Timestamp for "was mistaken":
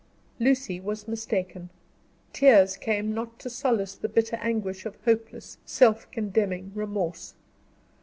0.79-1.69